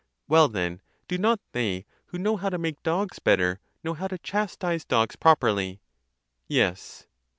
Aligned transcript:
—Well 0.27 0.47
then, 0.47 0.81
do 1.07 1.19
not 1.19 1.39
they, 1.51 1.85
who 2.07 2.17
know 2.17 2.35
how 2.35 2.49
to 2.49 2.57
make 2.57 2.81
dogs 2.81 3.19
better, 3.19 3.59
know 3.83 3.93
how 3.93 4.07
to 4.07 4.17
chastise 4.17 4.83
dogs 4.83 5.15
properly 5.15 5.79
?—Yes. 6.47 7.05